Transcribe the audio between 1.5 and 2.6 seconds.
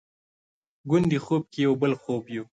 کې یو بل خوب یو؟